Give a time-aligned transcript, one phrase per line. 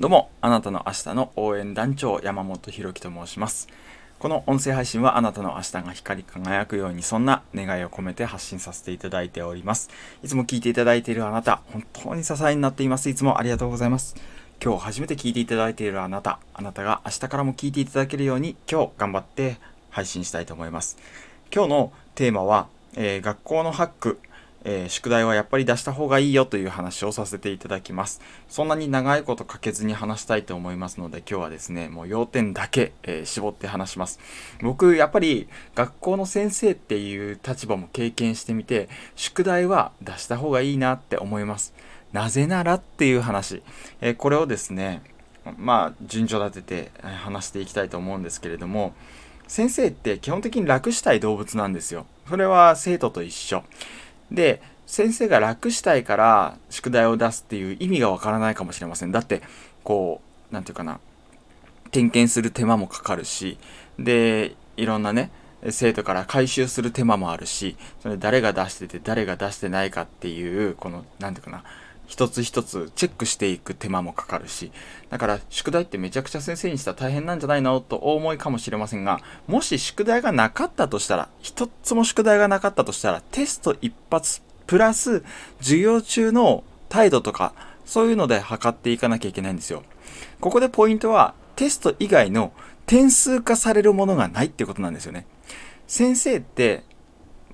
[0.00, 3.66] どうも、あなたの明日の応援団長山本博樹と申します。
[4.20, 9.90] この音声配信はあなたの明日が光り輝くようにそんな願いを込めて発信させていただいております。
[10.22, 13.10] いつも聞いていただいているあなた、本当に支えになっています。
[13.10, 14.14] いつもありがとうございます。
[14.62, 19.58] 今日初めて聞いていただいているあなた、あなたが明日からも聞いていただけるように今日頑張って
[19.90, 20.96] 配信したいと思います。
[21.52, 24.20] 今日のテーマは、えー学校のハック、
[24.64, 28.20] えー宿題はやっぱり出した方がいいよという話をさせていただきます。
[28.48, 34.18] そんなに長いことかけずに話したいと思いますので、今日はですね、もう要点だけ、えー絞って話します。
[34.62, 41.74] 僕、やっぱり学校の先生っていう立場も経験してみて、宿題は出した方がいいなって思います。
[42.12, 43.62] なぜならっていう話。
[44.00, 45.02] えーこれをですね、
[45.56, 48.92] まあ、順序立てて話していきたいと思うんですけれども、
[49.46, 52.06] 先生って基本的に楽したい動物なんですよ。
[52.28, 53.64] それは生徒と一緒。
[54.30, 59.12] で、先生が楽したいから宿題を出すっていう意味がわからないかもしれません。
[59.12, 59.42] だって、
[59.84, 61.00] こう、なんていうかな、
[61.90, 63.58] 点検する手間もかかるし、
[63.98, 65.30] で、いろんなね、
[65.70, 71.64] 生徒から回収する手間もあるし、それ誰が出してて誰が出してないかっていう、この、なんていうかな、
[72.08, 74.72] 一つ一つチェックしていく手間もかかるし、
[75.10, 85.22] だから宿題ってめちゃくちゃ先生にしたら大変なんじゃないのとお思いかもしれませんが、もし宿題がなかったとしたら、一つも宿題がなかったとしたら、テスト一発プラス
[85.60, 87.52] 授業中の態度とか、
[87.84, 89.82] そういうので測っていかなきゃいけないんですよ。
[90.40, 92.52] ここでポイントは、テスト以外の
[92.86, 95.26] 点数化されるものがないってことなんですよね。
[95.86, 96.84] 先生って、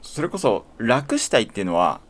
[0.00, 2.00] それこそ楽したいっていうのは、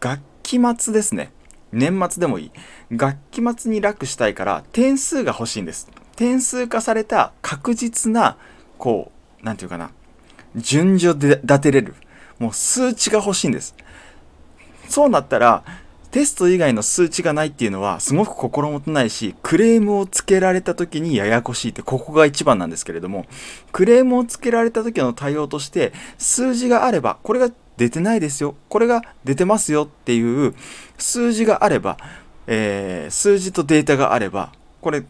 [0.00, 1.32] 学期末ですね。
[1.72, 2.50] 年末でもいい。
[2.92, 5.88] 学期末に楽したいから点数が欲しいんです。
[6.16, 8.36] 点数化された確実な、
[8.78, 9.90] こう、なんていうかな。
[10.56, 11.94] 順序で立てれる。
[12.38, 13.74] もう数値が欲しいんです。
[14.88, 15.62] そうなったら、
[16.10, 23.26] テスト以外の数値がないっていうのはすごく心もとないし、クレームをつけられた時にややこしいって、ここが一番なんですけれども、
[23.72, 30.54] クレームをつけられた時の対応として、数字があれば、これが出てないですよ、これが出てますよっていう
[30.98, 31.96] 数字があれば、
[32.46, 34.52] えー数字とデータがあれば、
[34.82, 35.04] これ、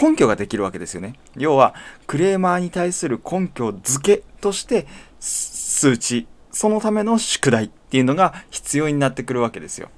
[0.00, 1.14] 根拠ができるわけですよね。
[1.36, 1.74] 要は、
[2.06, 4.86] クレーマーに対する根拠付けとして、
[5.20, 9.90] 数値、そのための宿題っていうのが必要になってくるわけですよ。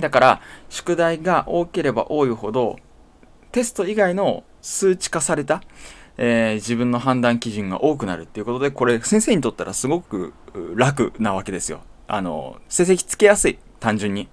[0.00, 2.78] だから、宿題が多ければ多いほど、
[3.52, 5.62] テスト以外の数値化された、
[6.18, 10.34] えー自分の判断基準が多くなるっていうことで、これ先生にとったらすごく
[10.74, 11.80] 楽なわけですよ。
[12.08, 14.28] あの、成績つけやすい、単純に。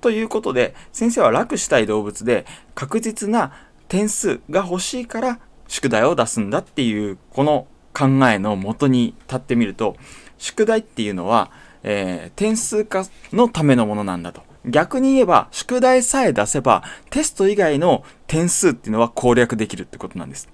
[0.00, 3.52] ということで、先生は楽したい動物で、確実な
[3.88, 9.96] 点数が欲しいから宿題を出すんだっていう、この考えのもとに立ってみると、
[10.38, 11.50] 宿題っていうのは、
[11.82, 14.42] えー点数化のためのものなんだと。
[14.64, 20.48] 逆に言えば、宿題さえ出せば、テスト以外の点数っていうのは攻略できるってことなんです。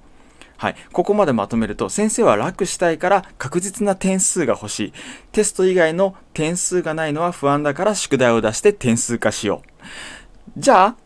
[0.57, 0.77] はい。
[0.93, 4.93] ここまでまとめると、先生は楽したいから確実な点数が欲しい。
[5.33, 10.61] テスト以外の点数がないのは不安だから宿題を出して点数化しよう。
[10.61, 10.97] じゃあ、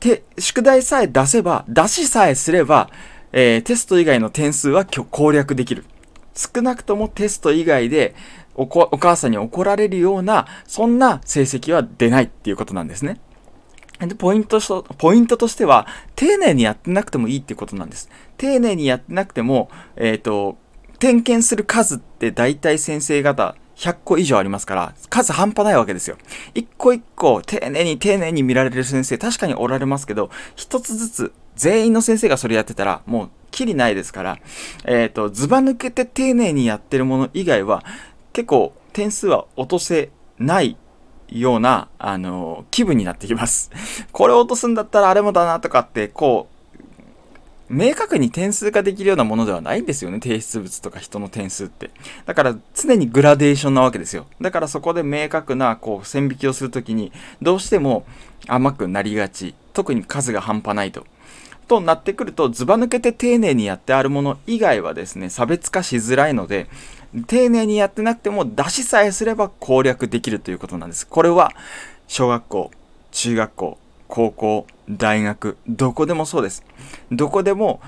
[0.00, 2.90] て、宿題さえ出せば、出しさえすれば、
[3.32, 5.84] えーテスト以外の点数は攻略できる。
[6.34, 8.14] 少なくともテスト以外で
[8.54, 13.20] お母さんに怒られるような、そんな成績は出ないっていうことなんですね。
[14.06, 18.08] で、ポイントと、ポイントとしては、丁寧にやってなくてもいいってことなんです。
[18.36, 20.56] 丁寧にやってなくても、えっ、と、
[20.98, 26.16] 点検する数って大体先生方100個以上ありますから、数半端ないわけですよ。
[26.54, 34.38] 一個一個丁寧に丁寧に見られる先生確かにおられますけど、一つずつ全員の先生がそれやってたら、もうきりないですから、
[34.84, 37.84] えっ、と、ずば抜けて丁寧にやってるもの以外は、
[38.32, 40.76] 結構点数は落とせない
[41.28, 43.70] ような、あの気分になってきます。
[44.12, 46.58] これを落とすんだったらあれもだなとかって、こう、
[47.70, 50.20] 明確に点数化できるようなものではないんですよね。
[50.22, 51.90] 提出物とか人の点数って。
[52.24, 54.26] だから常にグラデーションなわけですよ。
[54.40, 57.12] だからそこで明確な、こう、線引きをするときに、
[57.42, 58.06] どうしても
[58.46, 59.54] 甘くなりがち。
[59.74, 61.06] 特に数が半端ないと。
[61.68, 66.68] となってくると、ずば抜けて丁寧にやってあるもの以外はですね、差別化しづらいので、
[67.26, 71.06] 丁寧にやってなくても出しさえすれば攻略できるということなんです。
[71.06, 71.52] これは、
[72.08, 72.70] 小学校、
[73.12, 73.78] 中学校、
[74.08, 76.64] 高校、大学、どこでもそうです。
[77.12, 77.80] どこでも、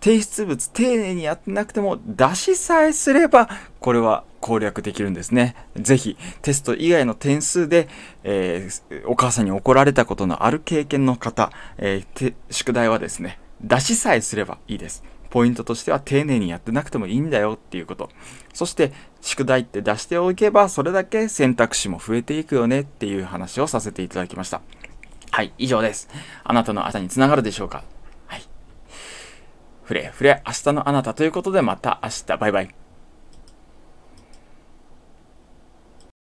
[0.00, 3.48] 提出物丁寧にやってなくても出しさえすれば、
[3.80, 5.56] これは攻略できるんですね。
[5.74, 7.88] ぜひ、テスト以外の点数で、
[8.24, 15.02] えーお母さんに怒られたことのある経験の方、えー宿題はですね、出しさえすればいいです。
[15.30, 18.10] ポイントとしては丁寧にやってなくてもいいんだよっていうこと。
[18.52, 18.92] そして、
[19.22, 24.60] 宿題って出しておけば、それだけ選択肢も増えていくよねっていう話をさせていただきました。
[25.30, 26.10] はい、以上です。
[26.44, 27.82] あなたの朝につながるでしょうか？
[28.26, 28.42] はい。
[29.84, 32.83] ふれふれ、明日のあなたということでまた明日、バイバイ。